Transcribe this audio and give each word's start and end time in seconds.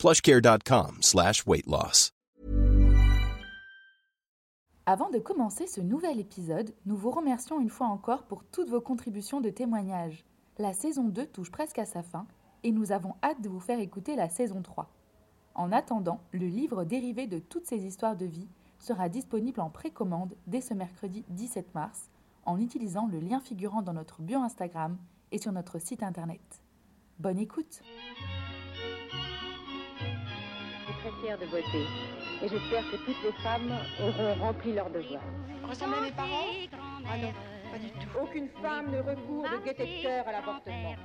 plushcare.com 0.00 0.96
slash. 1.02 1.44
Avant 4.86 5.10
de 5.10 5.18
commencer 5.18 5.66
ce 5.66 5.82
nouvel 5.82 6.18
épisode, 6.18 6.74
nous 6.86 6.96
vous 6.96 7.10
remercions 7.10 7.60
une 7.60 7.68
fois 7.68 7.88
encore 7.88 8.22
pour 8.22 8.42
toutes 8.44 8.70
vos 8.70 8.80
contributions 8.80 9.42
de 9.42 9.50
témoignages. 9.50 10.24
La 10.56 10.72
saison 10.72 11.04
2 11.04 11.26
touche 11.26 11.50
presque 11.50 11.78
à 11.78 11.84
sa 11.84 12.02
fin 12.02 12.26
et 12.62 12.72
nous 12.72 12.92
avons 12.92 13.14
hâte 13.22 13.42
de 13.42 13.50
vous 13.50 13.60
faire 13.60 13.78
écouter 13.78 14.16
la 14.16 14.30
saison 14.30 14.62
3. 14.62 14.90
En 15.54 15.70
attendant, 15.70 16.22
le 16.32 16.46
livre 16.46 16.84
dérivé 16.84 17.26
de 17.26 17.38
toutes 17.38 17.66
ces 17.66 17.84
histoires 17.84 18.16
de 18.16 18.24
vie 18.24 18.48
sera 18.78 19.10
disponible 19.10 19.60
en 19.60 19.68
précommande 19.68 20.34
dès 20.46 20.62
ce 20.62 20.72
mercredi 20.72 21.26
17 21.28 21.74
mars 21.74 22.08
en 22.46 22.58
utilisant 22.58 23.06
le 23.06 23.20
lien 23.20 23.40
figurant 23.40 23.82
dans 23.82 23.92
notre 23.92 24.22
bio 24.22 24.38
Instagram 24.38 24.96
et 25.30 25.36
sur 25.36 25.52
notre 25.52 25.78
site 25.78 26.02
internet. 26.02 26.40
Bonne 27.18 27.38
écoute 27.38 27.82
très 31.00 31.12
fière 31.22 31.38
de 31.38 31.46
voter 31.46 31.86
et 32.42 32.48
j'espère 32.48 32.90
que 32.90 32.96
toutes 32.96 33.22
les 33.22 33.32
femmes 33.42 33.72
auront 34.02 34.34
rempli 34.34 34.72
leur 34.72 34.90
devoir. 34.90 35.22
Ressemble 35.68 35.94
à 35.94 36.00
mes 36.00 36.12
parents? 36.12 36.46
Ah 37.08 37.16
non, 37.16 37.32
pas 37.70 37.78
du 37.78 37.90
tout. 37.90 38.18
Aucune 38.20 38.48
femme 38.62 38.90
ne 38.90 38.98
recourt 38.98 39.48
de 39.48 39.64
gaieté 39.64 39.84
de 39.84 40.02
cœur 40.02 40.28
à 40.28 40.32
l'avortement. 40.32 40.96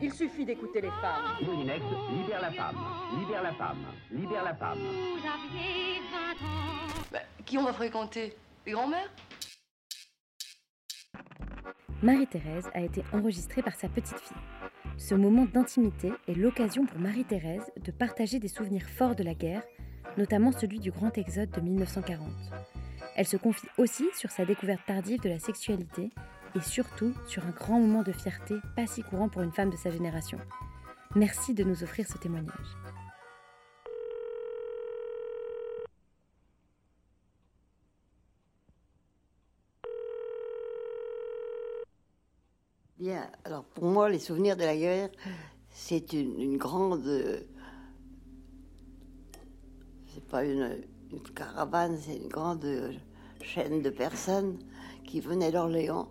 Il 0.00 0.12
suffit 0.12 0.44
d'écouter 0.44 0.80
les 0.80 0.90
femmes. 0.90 1.36
Moulinex, 1.42 1.84
libère 2.12 2.40
la 2.40 2.52
femme, 2.52 2.76
libère 3.18 3.42
la 3.42 3.52
femme, 3.54 3.84
libère 4.10 4.44
la 4.44 4.54
femme. 4.54 4.78
Bah, 7.12 7.18
qui 7.44 7.58
on 7.58 7.64
va 7.64 7.72
fréquenter? 7.72 8.36
Les 8.66 8.72
grands-mères? 8.72 9.10
Marie-Thérèse 12.00 12.70
a 12.74 12.80
été 12.80 13.02
enregistrée 13.12 13.62
par 13.62 13.74
sa 13.74 13.88
petite 13.88 14.20
fille. 14.20 14.36
Ce 14.98 15.14
moment 15.14 15.46
d'intimité 15.46 16.10
est 16.26 16.34
l'occasion 16.34 16.84
pour 16.84 16.98
Marie-Thérèse 16.98 17.70
de 17.84 17.92
partager 17.92 18.40
des 18.40 18.48
souvenirs 18.48 18.88
forts 18.88 19.14
de 19.14 19.22
la 19.22 19.32
guerre, 19.32 19.62
notamment 20.16 20.50
celui 20.50 20.80
du 20.80 20.90
Grand 20.90 21.16
Exode 21.16 21.50
de 21.50 21.60
1940. 21.60 22.28
Elle 23.14 23.26
se 23.26 23.36
confie 23.36 23.68
aussi 23.78 24.04
sur 24.16 24.30
sa 24.30 24.44
découverte 24.44 24.84
tardive 24.86 25.20
de 25.20 25.28
la 25.28 25.38
sexualité 25.38 26.10
et 26.56 26.60
surtout 26.60 27.14
sur 27.28 27.46
un 27.46 27.50
grand 27.50 27.78
moment 27.78 28.02
de 28.02 28.10
fierté 28.10 28.56
pas 28.74 28.88
si 28.88 29.02
courant 29.02 29.28
pour 29.28 29.42
une 29.42 29.52
femme 29.52 29.70
de 29.70 29.76
sa 29.76 29.90
génération. 29.90 30.38
Merci 31.14 31.54
de 31.54 31.62
nous 31.62 31.84
offrir 31.84 32.06
ce 32.08 32.18
témoignage. 32.18 32.97
Bien, 42.98 43.30
alors 43.44 43.62
pour 43.62 43.84
moi, 43.84 44.10
les 44.10 44.18
souvenirs 44.18 44.56
de 44.56 44.64
la 44.64 44.76
guerre, 44.76 45.08
c'est 45.70 46.12
une, 46.12 46.56
grande. 46.56 47.04
C'est 50.12 50.26
pas 50.26 50.44
une, 50.44 50.82
caravane, 51.32 51.96
c'est 51.96 52.16
une 52.16 52.26
grande 52.26 52.66
chaîne 53.40 53.82
de 53.82 53.90
personnes 53.90 54.58
qui 55.04 55.20
venaient 55.20 55.52
d'Orléans 55.52 56.08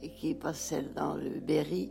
et 0.00 0.10
qui 0.10 0.36
passaient 0.36 0.84
dans 0.94 1.16
le 1.16 1.40
Berry 1.40 1.90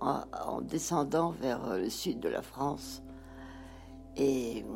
en, 0.00 0.20
en 0.44 0.60
descendant 0.60 1.30
vers 1.30 1.78
le 1.78 1.88
sud 1.88 2.20
de 2.20 2.28
la 2.28 2.42
France. 2.42 3.02
Et 4.18 4.66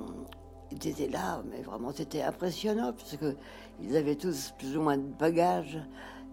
ils 0.73 0.89
étaient 0.89 1.11
là, 1.11 1.43
mais 1.51 1.61
vraiment 1.61 1.93
c'était 1.93 2.23
impressionnant 2.23 2.95
parce 2.95 3.19
que 3.19 3.37
ils 3.79 3.95
avaient 3.95 4.17
tous 4.17 4.55
plus 4.57 4.75
ou 4.75 4.81
moins 4.81 4.97
de 4.97 5.13
bagages 5.19 5.79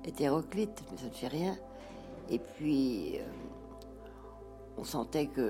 hétéroclites, 0.06 0.82
mais 0.90 0.98
ça 0.98 1.08
ne 1.08 1.10
fait 1.10 1.28
rien. 1.28 1.58
Et 2.30 2.40
puis, 2.40 3.18
euh, 3.20 3.24
on 4.78 4.84
sentait 4.84 5.28
que 5.28 5.42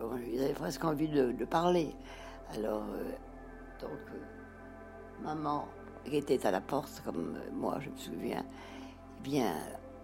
euh, 0.00 0.18
ils 0.32 0.42
avaient 0.42 0.52
presque 0.52 0.84
envie 0.84 1.08
de, 1.08 1.44
parler. 1.44 1.94
Alors, 2.54 2.82
euh, 2.82 3.10
donc, 3.80 3.90
euh, 3.90 5.22
maman, 5.22 5.66
qui 6.04 6.16
était 6.16 6.46
à 6.46 6.50
la 6.50 6.60
porte, 6.60 7.02
comme 7.04 7.38
moi, 7.52 7.78
je 7.80 7.90
me 7.90 7.96
souviens, 7.96 8.44
eh 9.18 9.22
bien, 9.22 9.52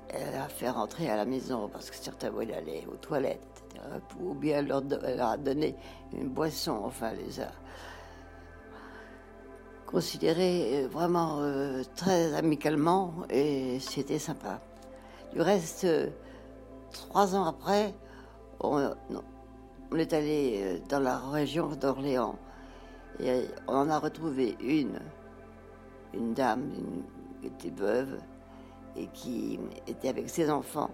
elle 0.09 0.35
a 0.37 0.49
fait 0.49 0.71
rentrer 0.71 1.09
à 1.11 1.17
la 1.17 1.25
maison 1.25 1.69
parce 1.69 1.91
que 1.91 1.97
certains 1.97 2.31
voulaient 2.31 2.55
aller 2.55 2.87
aux 2.91 2.97
toilettes, 2.97 3.63
etc. 3.71 3.85
Ou 4.21 4.35
bien 4.35 4.59
elle 4.59 4.67
leur, 4.67 4.83
a 5.29 5.37
donné 5.37 5.75
une 6.13 6.29
boisson, 6.29 6.81
enfin, 6.85 7.13
les 7.13 7.41
a 7.41 7.51
considérés 9.87 10.87
vraiment 10.87 11.43
très 11.97 12.33
amicalement 12.33 13.13
et 13.29 13.79
c'était 13.79 14.19
sympa. 14.19 14.59
Du 15.33 15.41
reste, 15.41 15.85
euh, 15.85 16.11
trois 16.93 17.35
ans 17.35 17.47
après, 17.47 17.95
on, 18.61 18.95
est 19.97 20.13
allé 20.13 20.61
euh, 20.63 20.79
dans 20.91 21.01
la 21.01 21.19
région 21.19 21.69
d'Orléans 21.69 22.37
et 23.19 23.31
euh, 23.31 23.43
on 23.67 23.77
en 23.77 23.89
a 23.89 23.99
retrouvé 23.99 24.57
une, 24.61 25.01
une 26.13 26.35
dame 26.35 26.71
une- 26.75 27.03
qui 27.41 27.47
était 27.67 27.81
veuve 27.81 28.19
et 28.95 29.07
qui 29.09 29.59
était 29.87 30.11
avec 30.11 30.29
ses 30.29 30.51
enfants. 30.51 30.91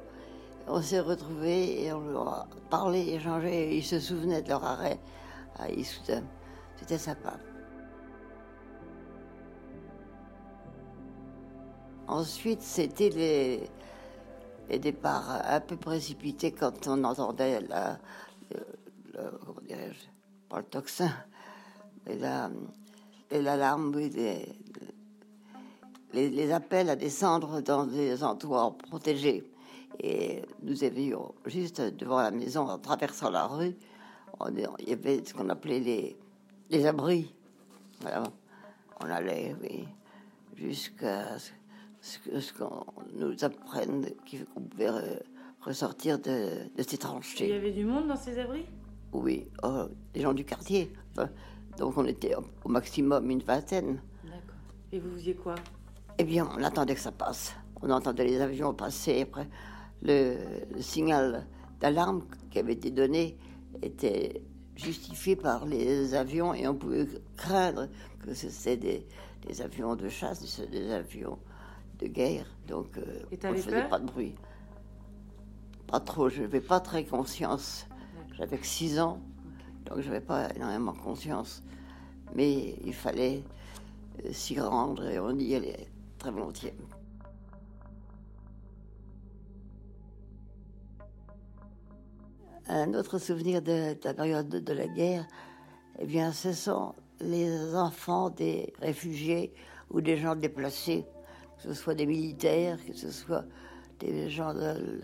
On 0.69 0.81
s'est 0.81 1.01
retrouvés 1.01 1.85
et 1.85 1.93
on 1.93 2.01
leur 2.01 2.29
a 2.29 2.47
parlé, 2.71 3.15
échangé, 3.15 3.77
ils 3.77 3.85
se 3.85 3.99
souvenaient 3.99 4.43
de 4.43 4.51
leur 4.51 4.65
arrêt 4.65 5.01
à 5.59 5.69
Issoudun. 5.69 6.23
C'était 6.77 6.99
sympa. 6.99 7.35
Ensuite, 12.07 12.63
c'était 12.63 13.11
les, 13.11 13.71
les 14.69 14.79
départs 14.79 15.43
un 15.47 15.61
peu 15.61 15.77
précipités 15.77 16.53
quand 16.53 16.87
on 16.87 17.03
entendait 17.05 17.61
la, 17.63 17.99
le, 18.51 18.61
le- 19.15 19.39
comment 19.45 19.61
dirais-je, 19.67 20.09
pas 20.49 20.59
le 20.59 20.65
tocsin, 20.65 21.11
mais 22.07 22.17
la, 22.17 22.51
et 23.31 23.43
l'alarme, 23.43 23.93
oui, 23.95 24.11
les, 26.13 26.53
appels 26.53 26.89
à 26.89 26.97
descendre 26.97 27.61
dans 27.61 27.85
des 27.87 28.23
endroits 28.23 28.77
protégés. 28.89 29.51
Et 30.01 30.43
nous 30.63 30.85
avions 30.85 31.35
juste 31.47 31.81
devant 31.81 32.23
la 32.23 32.31
maison, 32.31 32.69
en 32.69 32.79
traversant 32.79 33.31
la 33.31 33.47
rue, 33.47 33.77
il 34.51 34.89
y 34.89 34.93
avait 34.93 35.25
ce 35.25 35.35
qu'on 35.35 35.49
appelait 35.49 35.81
les, 35.81 36.17
les 36.71 36.87
abris. 36.87 37.35
Voilà. 38.01 38.23
On 39.01 39.11
allait, 39.11 39.55
oui, 39.61 39.87
jusqu'à 40.55 41.37
ce, 42.01 42.53
qu'on 42.53 42.85
nous 43.15 43.45
apprenne 43.45 44.07
qu'on 44.55 44.61
pouvait 44.63 44.89
re- 44.91 45.21
ressortir 45.61 46.19
de, 46.19 46.51
de 46.77 46.83
ces 46.83 46.91
Il 46.91 46.95
y 46.95 46.99
tranchées. 46.99 47.55
avait 47.55 47.73
du 47.73 47.85
monde 47.85 48.09
dans 48.09 48.17
ces 48.17 48.39
abris? 48.39 48.65
Oui, 49.13 49.47
oh, 49.63 49.85
des 50.15 50.21
gens 50.21 50.35
du 50.35 50.45
quartier. 50.45 50.93
Enfin, 51.13 51.31
donc 51.77 51.97
on 51.97 52.05
était 52.07 52.35
au 52.65 52.69
maximum 52.69 53.31
une 53.31 53.43
vingtaine. 53.43 54.01
D'accord. 54.25 54.41
Et 54.93 54.99
vous 55.01 55.11
faisiez 55.13 55.35
quoi? 55.35 55.55
Eh 56.19 56.25
bien, 56.25 56.49
on 56.57 56.63
attendait 56.63 56.95
que 56.95 57.01
ça 57.01 57.13
passe. 57.13 57.55
On 57.81 57.91
entendait 57.91 58.25
les 58.27 58.41
avions 58.41 58.75
passer. 58.75 59.23
Après, 59.23 59.49
le, 60.03 60.37
le 60.75 60.83
signal 60.83 61.47
d'alarme 61.81 62.23
qui 62.51 62.59
avait 62.59 62.73
été 62.75 62.91
donné 62.91 63.39
était 63.83 64.43
justifié 64.77 65.37
par 65.37 65.65
les 65.67 66.15
avions 66.15 66.55
et 66.55 66.67
on 66.69 66.75
pouvait 66.75 67.07
craindre 67.37 67.89
que 68.21 68.35
c'était 68.35 68.77
des, 68.77 69.07
des 69.47 69.63
avions 69.63 69.97
de 69.97 70.09
chasse, 70.09 70.61
des 70.71 70.91
avions 70.93 71.39
de 71.99 72.07
guerre. 72.07 72.47
Donc, 72.67 72.97
euh, 72.99 73.23
Et 73.31 73.39
on 73.45 73.51
ne 73.51 73.57
faisait 73.57 73.71
peur 73.71 73.89
pas 73.89 73.99
de 73.99 74.07
bruit. 74.07 74.35
Pas 75.87 76.01
trop. 76.01 76.29
Je 76.29 76.43
n'avais 76.43 76.61
pas 76.61 76.81
très 76.81 77.05
conscience. 77.05 77.87
J'avais 78.37 78.59
que 78.59 78.67
6 78.67 79.01
ans, 79.01 79.21
donc 79.87 80.01
je 80.01 80.09
n'avais 80.09 80.21
pas 80.21 80.51
énormément 80.55 80.93
conscience. 80.93 81.63
Mais 82.35 82.77
il 82.85 82.95
fallait 82.95 83.43
euh, 84.25 84.33
s'y 84.33 84.61
rendre 84.61 85.09
et 85.09 85.19
on 85.19 85.37
y 85.39 85.55
allait 85.55 85.89
très 86.19 86.31
volontiers. 86.31 86.75
Un 92.69 92.93
autre 92.93 93.19
souvenir 93.19 93.63
de, 93.63 93.95
de 93.95 94.01
la 94.05 94.15
période 94.15 94.49
de, 94.49 94.59
de 94.59 94.73
la 94.75 94.87
guerre, 94.87 95.27
eh 95.99 96.07
bien, 96.07 96.33
ce 96.33 96.53
sont 96.53 96.95
les 97.21 97.75
enfants 97.75 98.31
des 98.31 98.73
réfugiés 98.81 99.53
ou 99.91 100.01
des 100.01 100.17
gens 100.17 100.37
déplacés, 100.37 101.07
que 101.59 101.69
ce 101.69 101.75
soit 101.75 101.95
des 101.95 102.07
militaires, 102.07 102.79
que 102.87 102.93
ce 102.93 103.11
soit 103.11 103.45
des 103.99 104.31
gens 104.31 104.55
de 104.55 105.03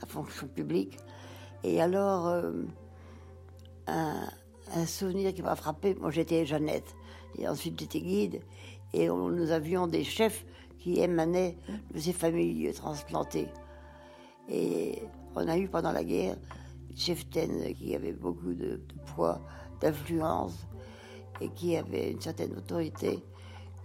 la 0.00 0.06
fonction 0.06 0.46
publique. 0.46 0.98
Et 1.64 1.80
alors, 1.80 2.28
euh, 2.28 2.52
un, 3.86 4.86
souvenir 4.86 5.34
qui 5.34 5.42
m'a 5.42 5.56
frappé, 5.56 5.94
moi 5.94 6.10
j'étais 6.10 6.46
Jeannette, 6.46 6.94
Et 7.38 7.48
ensuite, 7.48 7.78
j'étais 7.78 8.00
guide. 8.00 8.40
Et 8.92 9.08
nous 9.08 9.50
avions 9.50 9.86
des 9.86 10.04
chefs 10.04 10.46
qui 10.78 11.00
émanaient 11.00 11.56
de 11.92 11.98
ces 11.98 12.12
familles 12.12 12.72
transplantées. 12.72 13.48
Et 14.48 15.02
on 15.34 15.48
a 15.48 15.58
eu 15.58 15.68
pendant 15.68 15.92
la 15.92 16.04
guerre 16.04 16.36
des 16.88 16.96
cheftaines 16.96 17.74
qui 17.74 17.94
avaient 17.94 18.12
beaucoup 18.12 18.54
de, 18.54 18.76
de 18.76 18.94
poids, 19.14 19.40
d'influence 19.80 20.66
et 21.40 21.48
qui 21.50 21.76
avaient 21.76 22.12
une 22.12 22.20
certaine 22.20 22.56
autorité 22.56 23.22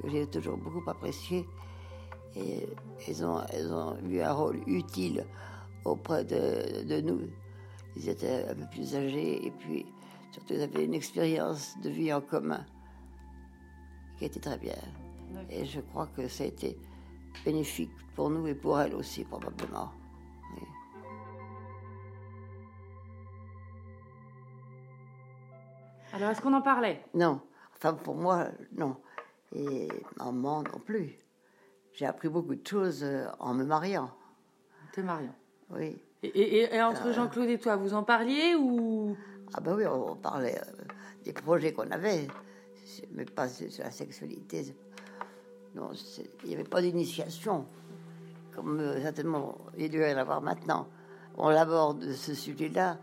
que 0.01 0.09
j'ai 0.09 0.27
toujours 0.27 0.57
beaucoup 0.57 0.87
appréciée. 0.89 1.45
Et 2.35 2.67
elles 3.07 3.25
ont, 3.25 3.41
elles 3.51 3.73
ont 3.73 3.97
eu 4.07 4.21
un 4.21 4.31
rôle 4.31 4.61
utile 4.67 5.25
auprès 5.85 6.23
de, 6.23 6.83
de 6.83 7.01
nous. 7.01 7.21
Ils 7.95 8.07
étaient 8.07 8.45
un 8.47 8.55
peu 8.55 8.65
plus 8.71 8.95
âgés 8.95 9.45
et 9.45 9.51
puis 9.51 9.85
surtout 10.31 10.53
ils 10.53 10.61
avaient 10.61 10.85
une 10.85 10.93
expérience 10.93 11.77
de 11.81 11.89
vie 11.89 12.13
en 12.13 12.21
commun 12.21 12.65
qui 14.17 14.25
était 14.25 14.39
très 14.39 14.57
bien. 14.57 14.75
Et 15.49 15.65
je 15.65 15.81
crois 15.81 16.07
que 16.07 16.27
ça 16.27 16.43
a 16.43 16.47
été 16.47 16.77
bénéfique 17.43 17.91
pour 18.15 18.29
nous 18.29 18.47
et 18.47 18.55
pour 18.55 18.79
elles 18.79 18.95
aussi 18.95 19.23
probablement. 19.23 19.91
Oui. 20.55 20.63
Alors, 26.13 26.29
est-ce 26.29 26.41
qu'on 26.41 26.53
en 26.53 26.61
parlait? 26.61 27.03
Non, 27.13 27.41
enfin 27.75 27.93
pour 27.93 28.15
moi, 28.15 28.47
non. 28.77 28.97
Et 29.53 29.87
maman 30.17 30.63
non 30.63 30.79
plus. 30.79 31.17
J'ai 31.93 32.05
appris 32.05 32.29
beaucoup 32.29 32.55
de 32.55 32.65
choses 32.65 33.03
euh, 33.03 33.25
en 33.39 33.53
me 33.53 33.63
mariant. 33.63 34.09
Te 34.93 35.01
mariant. 35.01 35.35
Oui. 35.69 35.97
Et, 36.23 36.27
et- 36.27 36.75
et 36.75 36.81
entre 36.81 37.07
Euh. 37.07 37.13
Jean-Claude 37.13 37.49
et 37.49 37.57
toi, 37.59 37.75
vous 37.75 37.93
en 37.93 38.03
parliez 38.03 38.55
ou? 38.55 39.15
Ah 39.53 39.59
ben 39.59 39.75
oui, 39.75 39.85
on 39.85 40.15
parlait 40.15 40.57
euh, 40.57 40.83
des 41.25 41.33
projets 41.33 41.73
qu'on 41.73 41.89
avait, 41.91 42.27
mais 43.11 43.25
pas 43.25 43.47
sur 43.49 43.67
la 43.83 43.91
sexualité. 43.91 44.73
Non, 45.75 45.89
il 46.43 46.49
n'y 46.49 46.53
avait 46.55 46.63
pas 46.63 46.81
d'initiation, 46.81 47.65
comme 48.55 48.79
euh, 48.79 49.01
certainement 49.01 49.57
il 49.77 49.89
doit 49.89 50.07
y 50.09 50.13
en 50.13 50.17
avoir 50.17 50.41
maintenant. 50.41 50.87
On 51.37 51.49
l'aborde 51.49 52.11
ce 52.11 52.33
sujet-là 52.33 52.97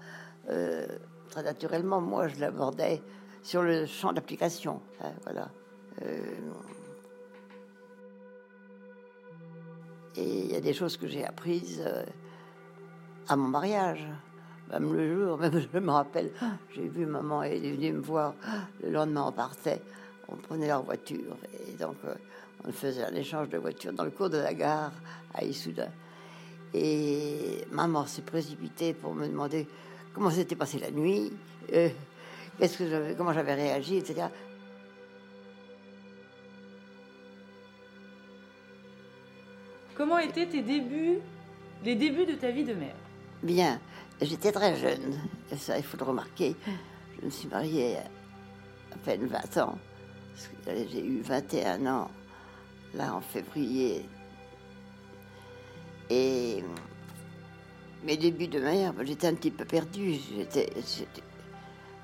très 1.30 1.42
naturellement. 1.42 2.00
Moi, 2.00 2.28
je 2.28 2.40
l'abordais 2.40 3.02
sur 3.42 3.62
le 3.62 3.84
champ 3.86 4.12
d'application. 4.12 4.80
hein, 5.02 5.12
voilà. 5.24 5.50
Et 10.18 10.44
il 10.44 10.52
y 10.52 10.56
a 10.56 10.60
des 10.60 10.74
choses 10.74 10.96
que 10.96 11.06
j'ai 11.06 11.24
apprises 11.24 11.82
euh, 11.84 12.02
à 13.28 13.36
mon 13.36 13.48
mariage. 13.48 14.04
Même 14.70 14.92
le 14.92 15.14
jour, 15.14 15.38
même 15.40 15.62
je 15.72 15.78
me 15.78 15.90
rappelle, 15.90 16.30
j'ai 16.74 16.88
vu 16.88 17.06
maman, 17.06 17.42
elle 17.42 17.64
est 17.64 17.72
venue 17.72 17.92
me 17.92 18.00
voir. 18.00 18.34
Le 18.82 18.90
lendemain, 18.90 19.26
on 19.28 19.32
partait, 19.32 19.80
on 20.28 20.36
prenait 20.36 20.66
leur 20.66 20.82
voiture. 20.82 21.36
Et 21.68 21.72
donc, 21.72 21.96
euh, 22.04 22.14
on 22.66 22.72
faisait 22.72 23.04
un 23.04 23.14
échange 23.14 23.48
de 23.48 23.58
voitures 23.58 23.92
dans 23.92 24.04
le 24.04 24.10
cours 24.10 24.30
de 24.30 24.38
la 24.38 24.52
gare 24.54 24.92
à 25.34 25.44
Issoudun. 25.44 25.88
Et 26.74 27.64
maman 27.70 28.06
s'est 28.06 28.22
précipitée 28.22 28.92
pour 28.92 29.14
me 29.14 29.26
demander 29.26 29.66
comment 30.12 30.30
s'était 30.30 30.56
passée 30.56 30.78
la 30.78 30.90
nuit, 30.90 31.32
euh, 31.72 31.88
qu'est-ce 32.58 32.78
que 32.78 33.14
comment 33.14 33.32
j'avais 33.32 33.54
réagi, 33.54 33.96
etc. 33.96 34.26
comment 39.98 40.18
étaient 40.18 40.46
tes 40.46 40.62
débuts, 40.62 41.18
les 41.84 41.96
débuts 41.96 42.24
de 42.24 42.34
ta 42.34 42.50
vie 42.50 42.64
de 42.64 42.72
mère? 42.72 42.94
Bien, 43.42 43.80
j'étais 44.22 44.52
très 44.52 44.76
jeune, 44.76 45.18
et 45.52 45.56
ça 45.56 45.76
il 45.76 45.84
faut 45.84 45.98
le 45.98 46.04
remarquer. 46.04 46.54
Je 47.20 47.26
me 47.26 47.30
suis 47.30 47.48
mariée 47.48 47.96
à 47.96 48.96
peine 49.04 49.26
20 49.26 49.56
ans. 49.58 49.78
J'ai 50.66 51.04
eu 51.04 51.20
21 51.20 51.84
ans, 51.86 52.10
là 52.94 53.14
en 53.14 53.20
février. 53.20 54.08
Et 56.08 56.62
mes 58.04 58.16
débuts 58.16 58.46
de 58.46 58.60
mère, 58.60 58.94
ben, 58.94 59.04
j'étais 59.04 59.26
un 59.26 59.34
petit 59.34 59.50
peu 59.50 59.64
perdue. 59.64 60.16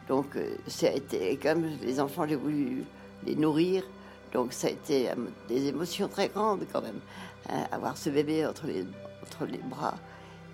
Donc 0.08 0.36
euh, 0.36 0.56
ça 0.66 0.88
a 0.88 0.90
été, 0.90 1.36
comme 1.36 1.64
les 1.80 2.00
enfants, 2.00 2.26
j'ai 2.26 2.36
voulu 2.36 2.84
les 3.24 3.36
nourrir. 3.36 3.84
Donc 4.34 4.52
ça 4.52 4.66
a 4.66 4.70
été 4.70 5.08
euh, 5.08 5.14
des 5.48 5.68
émotions 5.68 6.08
très 6.08 6.28
grandes 6.28 6.66
quand 6.72 6.82
même. 6.82 7.00
hein, 7.48 7.66
avoir 7.70 7.96
ce 7.96 8.10
bébé 8.10 8.44
entre 8.44 8.66
les, 8.66 8.84
entre 9.22 9.46
les 9.46 9.58
bras 9.58 9.94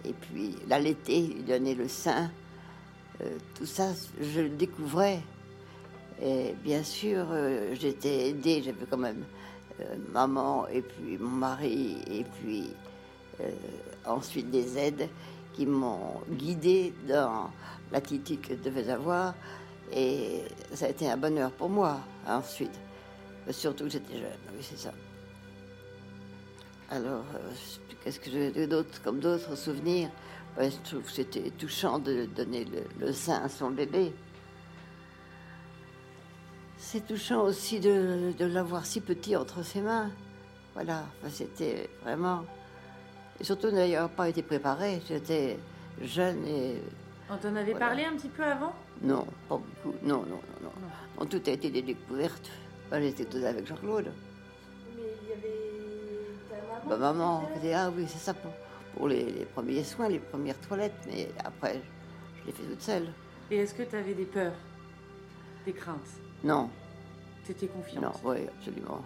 et 0.05 0.13
puis 0.13 0.55
l'allaiter, 0.69 1.23
lui 1.23 1.43
donner 1.43 1.75
le 1.75 1.89
sein, 1.89 2.31
euh, 3.23 3.37
tout 3.55 3.67
ça, 3.67 3.89
je 4.21 4.41
le 4.43 4.49
découvrais. 4.51 5.21
Et 6.23 6.55
bien 6.63 6.85
sûr, 6.85 7.27
euh, 7.31 7.75
j'étais 7.75 8.29
aidée, 8.29 8.63
j'avais 8.63 8.87
quand 8.89 8.99
même 8.99 9.25
maman 10.13 10.67
et 10.69 10.83
puis 10.83 11.17
mon 11.17 11.31
mari 11.31 11.97
et 12.11 12.25
puis 12.25 12.71
ensuite 14.05 14.51
des 14.51 14.77
aides 14.77 15.09
qui 15.55 15.65
m'ont 15.65 16.21
guidée 16.31 16.93
dans 17.09 17.51
l'attitude 17.91 18.43
que 18.43 18.55
je 18.57 18.63
devais 18.63 18.91
avoir. 18.91 19.35
Et 19.91 20.43
ça 20.75 20.85
a 20.85 20.89
été 20.91 21.09
un 21.09 21.17
bonheur 21.17 21.51
pour 21.51 21.71
moi 21.71 22.01
ensuite. 22.27 22.79
Surtout 23.51 23.85
que 23.85 23.91
j'étais 23.91 24.15
jeune, 24.19 24.39
oui, 24.53 24.59
c'est 24.63 24.79
ça. 24.79 24.93
Alors, 26.91 27.25
euh, 27.35 27.51
qu'est-ce 28.05 28.21
que 28.21 28.31
j'ai 28.31 28.67
d'autre 28.67 29.01
comme 29.03 29.19
d'autres 29.21 29.57
souvenirs? 29.57 30.11
Ben, 30.57 30.71
Je 30.71 30.77
trouve 30.91 31.03
que 31.05 31.11
c'était 31.11 31.51
touchant 31.51 31.99
de 31.99 32.27
donner 32.27 32.65
le, 32.65 32.83
le 33.07 33.13
sein 33.13 33.41
à 33.43 33.49
son 33.49 33.71
bébé. 33.71 34.13
C'est 36.77 37.07
touchant 37.07 37.43
aussi 37.43 37.79
de, 37.81 38.33
de 38.39 38.45
l'avoir 38.45 38.87
si 38.87 39.01
petit 39.01 39.37
entre 39.37 39.63
ses 39.65 39.81
mains. 39.81 40.11
Voilà, 40.75 41.05
Enfin, 41.21 41.31
c'était 41.33 41.91
vraiment. 42.03 42.45
Et 43.41 43.45
surtout 43.45 43.71
d'ailleurs 43.71 44.09
pas 44.11 44.29
été 44.29 44.43
préparé. 44.43 45.01
J'étais 45.09 45.59
jeune 46.03 46.45
et. 46.47 46.81
On 47.31 47.37
t'en 47.37 47.55
avait 47.57 47.73
Voilà. 47.73 47.87
parlé 47.87 48.05
un 48.05 48.17
petit 48.17 48.29
peu 48.29 48.45
avant? 48.45 48.73
Non, 49.03 49.27
pas 49.49 49.57
beaucoup. 49.59 49.97
Non, 50.03 50.19
non, 50.23 50.41
non, 50.63 50.63
non. 50.63 50.71
Non, 51.21 51.27
tout 51.27 51.41
a 51.47 51.51
été 51.51 51.71
des 51.71 51.83
découvertes. 51.83 52.51
J'étais 52.93 53.25
tout 53.25 53.39
avec 53.39 53.67
Jean-Claude. 53.67 54.11
Mais 54.97 55.03
il 55.23 55.29
y 55.29 55.33
avait 55.33 56.83
ta 56.83 56.89
Bah, 56.89 56.97
maman 56.97 57.49
disait, 57.57 57.75
ah 57.75 57.91
oui, 57.97 58.05
c'est 58.09 58.19
ça 58.19 58.35
pour, 58.35 58.53
pour 58.97 59.09
les, 59.09 59.25
les 59.25 59.45
premiers 59.45 59.85
soins, 59.85 60.09
les 60.09 60.19
premières 60.19 60.59
toilettes, 60.61 61.07
mais 61.07 61.29
après, 61.45 61.81
je 62.41 62.47
l'ai 62.47 62.53
fait 62.53 62.65
toute 62.65 62.83
seule. 62.83 63.09
Et 63.51 63.59
est-ce 63.59 63.75
que 63.75 63.83
tu 63.85 63.97
avais 63.97 64.15
des 64.15 64.25
peurs 64.27 64.55
Des 65.65 65.73
craintes? 65.73 66.01
Non, 66.43 66.69
Tu 67.45 67.53
étais 67.53 67.69
confiante? 67.69 68.03
Non, 68.03 68.13
oui, 68.25 68.39
absolument. 68.59 69.03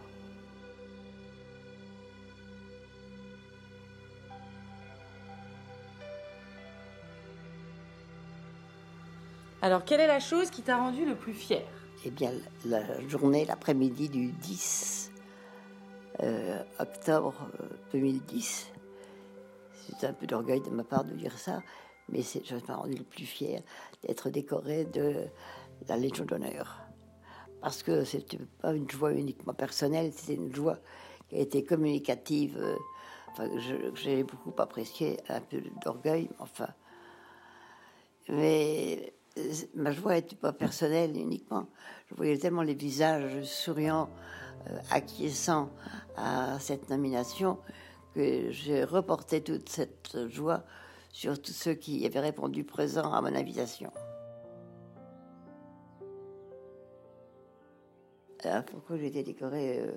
Alors, 9.63 9.85
quelle 9.85 10.01
est 10.01 10.07
la 10.07 10.21
chose 10.21 10.51
qui 10.51 10.63
t'a 10.63 10.77
rendu 10.77 11.05
le 11.07 11.15
plus 11.15 11.33
fier 11.33 11.65
Eh 12.07 12.11
bien, 12.11 12.33
la 12.67 12.83
journée, 13.09 13.47
l'après-midi 13.47 14.11
du 14.11 14.31
10 14.31 15.11
euh, 16.23 16.63
octobre 16.79 17.35
euh, 17.63 17.67
2010, 17.93 18.71
c'est 19.73 20.07
un 20.07 20.13
peu 20.13 20.27
d'orgueil 20.27 20.61
de 20.61 20.69
ma 20.69 20.85
part 20.85 21.05
de 21.05 21.13
dire 21.13 21.39
ça, 21.39 21.63
mais 22.11 22.21
c'est, 22.21 22.45
je 22.45 22.57
m'a 22.69 22.77
rendu 22.77 22.97
le 22.97 23.05
plus 23.05 23.25
fier 23.25 23.63
d'être 24.03 24.29
décoré 24.29 24.85
de 24.85 25.25
la 25.89 25.97
Légion 25.97 26.27
d'honneur. 26.27 26.83
Parce 27.63 27.83
que 27.83 28.05
c'était 28.05 28.39
pas 28.61 28.75
une 28.75 28.91
joie 28.91 29.13
uniquement 29.13 29.55
personnelle, 29.55 30.13
c'était 30.15 30.35
une 30.35 30.55
joie 30.55 30.81
qui 31.31 31.37
a 31.37 31.39
été 31.39 31.65
communicative, 31.65 32.59
euh, 32.59 32.77
enfin, 33.31 33.49
j'ai 33.95 34.25
beaucoup 34.25 34.53
apprécié, 34.59 35.21
un 35.31 35.41
peu 35.41 35.63
d'orgueil, 35.83 36.29
enfin. 36.39 36.69
Mais 38.29 38.99
euh, 39.01 39.24
ma 39.75 39.91
joie 39.91 40.15
n'était 40.15 40.37
pas 40.37 40.53
personnelle 40.53 41.17
uniquement. 41.17 41.67
Je 42.09 42.15
voyais 42.15 42.39
tellement 42.39 42.63
les 42.63 42.75
visages 42.75 43.43
souriants, 43.45 44.09
euh, 44.71 44.79
acquiescents 44.91 45.71
à 46.17 46.59
cette 46.61 46.89
nomination, 46.89 47.59
que 48.15 48.51
j'ai 48.51 48.85
reporté 48.85 49.43
toute 49.43 49.69
cette 49.69 50.29
joie 50.29 50.65
sur 51.11 51.41
tous 51.41 51.53
ceux 51.53 51.75
qui 51.75 52.05
avaient 52.07 52.21
répondu 52.21 52.65
présent 52.65 53.13
à 53.13 53.21
mon 53.21 53.35
invitation. 53.35 53.91
Pourquoi 58.67 58.99
j'ai 58.99 59.07
été 59.07 59.23
décorée 59.23 59.81
euh, 59.81 59.97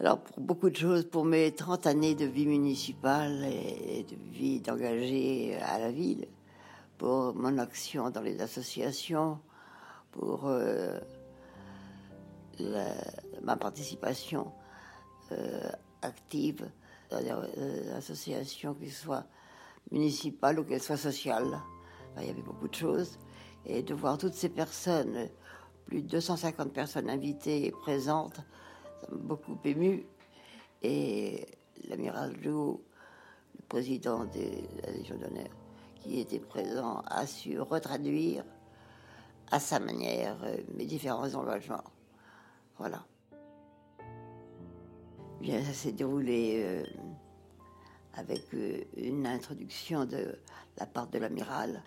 Alors, 0.00 0.20
pour 0.20 0.40
beaucoup 0.40 0.70
de 0.70 0.76
choses, 0.76 1.04
pour 1.04 1.24
mes 1.24 1.52
30 1.52 1.86
années 1.86 2.16
de 2.16 2.24
vie 2.24 2.46
municipale 2.46 3.44
et 3.44 4.02
de 4.02 4.16
vie 4.32 4.60
d'engagé 4.60 5.56
à 5.62 5.78
la 5.78 5.92
ville, 5.92 6.26
pour 6.98 7.34
mon 7.34 7.58
action 7.58 8.10
dans 8.10 8.22
les 8.22 8.40
associations, 8.40 9.38
pour 10.12 10.46
euh, 10.46 10.98
ma 13.42 13.56
participation 13.56 14.52
euh, 15.32 15.70
active 16.02 16.70
dans 17.10 17.20
des 17.20 17.30
euh, 17.30 17.96
associations, 17.96 18.74
qu'elles 18.74 18.90
soient 18.90 19.24
municipales 19.90 20.58
ou 20.58 20.64
qu'elles 20.64 20.82
soient 20.82 20.96
sociales. 20.96 21.60
Il 22.18 22.26
y 22.26 22.30
avait 22.30 22.42
beaucoup 22.42 22.68
de 22.68 22.74
choses. 22.74 23.18
Et 23.66 23.82
de 23.82 23.94
voir 23.94 24.16
toutes 24.16 24.34
ces 24.34 24.48
personnes 24.48 25.28
plus 25.86 26.02
de 26.02 26.08
250 26.08 26.72
personnes 26.72 27.10
invitées 27.10 27.66
et 27.66 27.70
présentes. 27.70 28.40
Ça 29.00 29.08
m'a 29.10 29.18
beaucoup 29.18 29.58
ému. 29.64 30.06
Et 30.82 31.46
l'amiral 31.88 32.36
Joe, 32.42 32.78
le 33.58 33.64
président 33.68 34.24
de 34.24 34.82
la 34.82 34.92
Légion 34.92 35.16
d'honneur, 35.16 35.48
qui 36.06 36.20
était 36.20 36.40
présent, 36.40 37.02
a 37.06 37.26
su 37.26 37.60
retraduire 37.60 38.44
à 39.50 39.60
sa 39.60 39.78
manière 39.78 40.36
euh, 40.44 40.56
mes 40.74 40.86
différents 40.86 41.32
engagements. 41.34 41.84
Voilà. 42.78 43.04
Bien, 45.40 45.62
ça 45.62 45.72
s'est 45.72 45.92
déroulé 45.92 46.62
euh, 46.64 46.84
avec 48.14 48.42
euh, 48.54 48.82
une 48.96 49.26
introduction 49.26 50.04
de 50.04 50.38
la 50.78 50.86
part 50.86 51.08
de 51.08 51.18
l'amiral. 51.18 51.82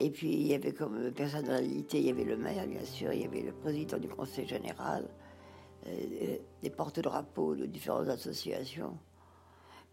Et 0.00 0.10
puis 0.10 0.32
il 0.32 0.46
y 0.46 0.54
avait 0.54 0.72
comme 0.72 1.12
personnalité, 1.12 1.98
il 1.98 2.06
y 2.06 2.10
avait 2.10 2.24
le 2.24 2.36
maire 2.36 2.66
bien 2.66 2.84
sûr, 2.84 3.12
il 3.12 3.22
y 3.22 3.24
avait 3.26 3.42
le 3.42 3.52
président 3.52 3.98
du 3.98 4.08
conseil 4.08 4.46
général, 4.46 5.06
des 5.84 6.70
porte-drapeaux 6.70 7.54
de 7.54 7.66
différentes 7.66 8.08
associations. 8.08 8.96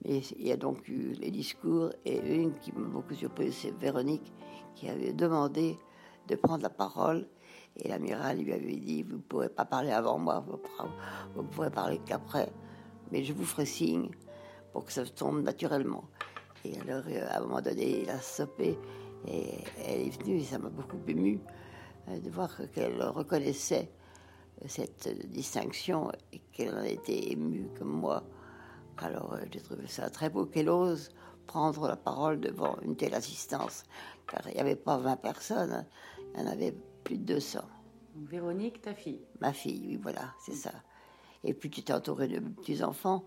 Il 0.06 0.24
y 0.40 0.52
a 0.52 0.58
donc 0.58 0.88
eu 0.88 1.14
les 1.20 1.32
discours 1.32 1.92
et 2.06 2.20
une 2.20 2.54
qui 2.60 2.72
m'a 2.72 2.88
beaucoup 2.88 3.16
surpris, 3.16 3.52
c'est 3.52 3.76
Véronique, 3.78 4.32
qui 4.76 4.90
avait 4.90 5.14
demandé 5.14 5.78
de 6.28 6.36
prendre 6.36 6.64
la 6.64 6.70
parole. 6.70 7.28
Et 7.78 7.90
l'amiral 7.90 8.40
lui 8.40 8.54
avait 8.54 8.76
dit, 8.76 9.04
vous 9.04 9.18
ne 9.18 9.22
pourrez 9.22 9.50
pas 9.50 9.66
parler 9.66 9.92
avant 9.92 10.18
moi, 10.18 10.44
vous 11.36 11.42
ne 11.42 11.48
pourrez 11.48 11.70
parler 11.70 12.00
qu'après, 12.06 12.52
mais 13.12 13.24
je 13.24 13.34
vous 13.34 13.46
ferai 13.46 13.66
signe 13.66 14.10
pour 14.72 14.86
que 14.86 14.92
ça 14.92 15.06
tombe 15.06 15.42
naturellement. 15.44 16.06
Et 16.66 16.80
alors, 16.82 17.04
euh, 17.08 17.28
à 17.30 17.38
un 17.38 17.42
moment 17.42 17.62
donné, 17.62 18.02
il 18.02 18.10
a 18.10 18.20
stoppé 18.20 18.78
et 19.28 19.50
elle 19.86 20.08
est 20.08 20.22
venue 20.22 20.38
et 20.38 20.44
ça 20.44 20.58
m'a 20.58 20.70
beaucoup 20.70 21.00
ému 21.08 21.40
euh, 22.08 22.20
de 22.20 22.30
voir 22.30 22.56
qu'elle 22.74 23.02
reconnaissait 23.04 23.92
cette 24.66 25.30
distinction 25.30 26.12
et 26.34 26.40
qu'elle 26.52 26.74
en 26.74 26.84
était 26.84 27.32
émue 27.32 27.70
comme 27.78 27.92
moi. 27.92 28.24
Alors 28.98 29.34
euh, 29.34 29.46
j'ai 29.52 29.62
trouvé 29.62 29.88
ça 29.88 30.10
très 30.10 30.30
beau 30.30 30.46
qu'elle 30.46 30.70
ose 30.70 31.10
prendre 31.48 31.88
la 31.88 31.96
parole 31.96 32.40
devant 32.40 32.78
une 32.82 32.96
telle 32.96 33.16
assistance, 33.16 33.84
car 34.30 34.42
il 34.50 34.56
n'y 34.56 34.60
avait 34.60 34.76
pas 34.76 34.98
20 34.98 35.16
personnes, 35.16 35.86
il 36.36 36.42
y 36.42 36.44
en 36.44 36.48
avait 36.48 36.76
plus 37.04 37.18
de 37.18 37.34
200. 37.34 37.62
Véronique, 38.16 38.82
ta 38.82 38.94
fille 38.94 39.22
Ma 39.40 39.54
fille, 39.54 39.86
oui, 39.88 40.00
voilà, 40.02 40.34
c'est 40.46 40.56
ça. 40.56 40.74
Et 41.44 41.54
puis 41.54 41.70
tu 41.70 41.84
t'es 41.84 41.94
entouré 41.94 42.28
de 42.28 42.40
petits-enfants, 42.40 43.26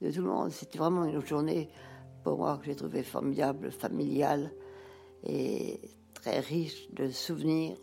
de 0.00 0.10
tout 0.10 0.22
le 0.22 0.28
monde. 0.28 0.50
C'était 0.50 0.78
vraiment 0.78 1.04
une 1.04 1.24
journée, 1.24 1.70
pour 2.24 2.38
moi, 2.38 2.58
que 2.58 2.66
j'ai 2.66 2.74
trouvé 2.74 3.02
formidable, 3.02 3.70
familiale 3.70 4.52
et 5.22 5.80
très 6.14 6.40
riche 6.40 6.90
de 6.92 7.08
souvenirs. 7.10 7.76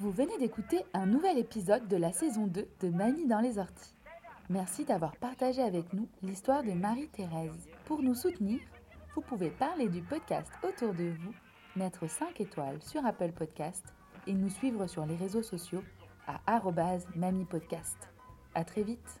Vous 0.00 0.12
venez 0.12 0.38
d'écouter 0.38 0.82
un 0.94 1.04
nouvel 1.04 1.36
épisode 1.36 1.86
de 1.86 1.96
la 1.98 2.10
saison 2.10 2.46
2 2.46 2.66
de 2.80 2.88
Mamie 2.88 3.26
dans 3.26 3.40
les 3.40 3.58
orties. 3.58 3.94
Merci 4.48 4.86
d'avoir 4.86 5.14
partagé 5.14 5.60
avec 5.60 5.92
nous 5.92 6.08
l'histoire 6.22 6.62
de 6.62 6.72
Marie-Thérèse. 6.72 7.68
Pour 7.84 8.02
nous 8.02 8.14
soutenir, 8.14 8.60
vous 9.14 9.20
pouvez 9.20 9.50
parler 9.50 9.90
du 9.90 10.00
podcast 10.00 10.50
autour 10.66 10.94
de 10.94 11.10
vous, 11.10 11.34
mettre 11.76 12.08
5 12.08 12.40
étoiles 12.40 12.80
sur 12.80 13.04
Apple 13.04 13.32
Podcast 13.32 13.84
et 14.26 14.32
nous 14.32 14.48
suivre 14.48 14.86
sur 14.86 15.04
les 15.04 15.16
réseaux 15.16 15.42
sociaux 15.42 15.84
à 16.26 16.40
mamipodcast. 17.14 17.98
À 18.54 18.64
très 18.64 18.84
vite 18.84 19.20